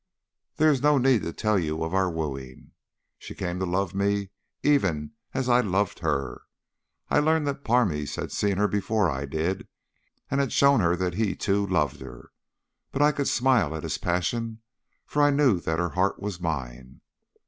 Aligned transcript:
"There 0.55 0.71
is 0.71 0.81
no 0.81 0.97
need 0.97 1.21
to 1.21 1.31
tell 1.31 1.59
you 1.59 1.83
of 1.83 1.93
our 1.93 2.09
wooing. 2.09 2.71
She 3.19 3.35
came 3.35 3.59
to 3.59 3.67
love 3.67 3.93
me 3.93 4.31
even 4.63 5.11
as 5.31 5.47
I 5.47 5.61
loved 5.61 5.99
her. 5.99 6.41
I 7.11 7.19
learned 7.19 7.45
that 7.45 7.63
Parmes 7.63 8.15
had 8.15 8.31
seen 8.31 8.57
her 8.57 8.67
before 8.67 9.11
I 9.11 9.25
did, 9.27 9.67
and 10.31 10.39
had 10.41 10.51
shown 10.51 10.79
her 10.79 10.95
that 10.95 11.13
he 11.13 11.35
too 11.35 11.67
loved 11.67 11.99
her, 11.99 12.31
but 12.91 13.03
I 13.03 13.11
could 13.11 13.27
smile 13.27 13.75
at 13.75 13.83
his 13.83 13.99
passion, 13.99 14.63
for 15.05 15.21
I 15.21 15.29
knew 15.29 15.59
that 15.59 15.77
her 15.77 15.89
heart 15.89 16.19
was 16.19 16.41
mine. 16.41 17.01